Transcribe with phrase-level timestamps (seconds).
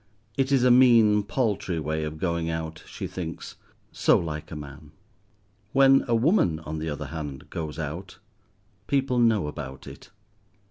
[0.35, 3.57] It is a mean, paltry way of going out, she thinks;
[3.91, 4.93] so like a man.
[5.73, 8.17] When a woman, on the other hand, goes out,
[8.87, 10.09] people know about it.